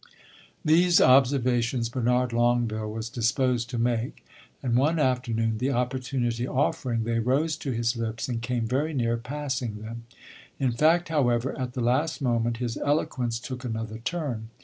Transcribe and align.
These 0.65 0.99
observations 0.99 1.87
Bernard 1.87 2.33
Longueville 2.33 2.91
was 2.91 3.07
disposed 3.07 3.69
to 3.69 3.77
make, 3.77 4.25
and 4.63 4.75
one 4.75 4.97
afternoon, 4.97 5.59
the 5.59 5.69
opportunity 5.69 6.47
offering, 6.47 7.03
they 7.03 7.19
rose 7.19 7.55
to 7.57 7.71
his 7.71 7.95
lips 7.95 8.27
and 8.27 8.41
came 8.41 8.65
very 8.65 8.95
near 8.95 9.17
passing 9.17 9.79
them. 9.79 10.05
In 10.57 10.71
fact, 10.71 11.09
however, 11.09 11.55
at 11.55 11.73
the 11.73 11.81
last 11.81 12.19
moment, 12.19 12.57
his 12.57 12.77
eloquence 12.77 13.37
took 13.37 13.63
another 13.63 13.99
turn. 13.99 14.49